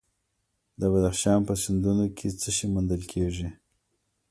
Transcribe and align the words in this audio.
د 0.79 0.81
بدخشان 0.93 1.39
په 1.47 1.53
سیندونو 1.63 2.05
کې 2.17 2.27
څه 2.41 2.49
شی 2.55 2.65
موندل 2.73 3.01
کیږي؟ 3.11 3.47